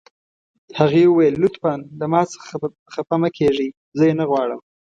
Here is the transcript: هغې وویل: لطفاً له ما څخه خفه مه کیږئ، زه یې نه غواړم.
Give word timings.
هغې 0.79 1.03
وویل: 1.07 1.35
لطفاً 1.43 1.73
له 1.99 2.05
ما 2.13 2.21
څخه 2.33 2.49
خفه 2.93 3.15
مه 3.21 3.29
کیږئ، 3.37 3.69
زه 3.97 4.03
یې 4.09 4.13
نه 4.19 4.25
غواړم. 4.29 4.59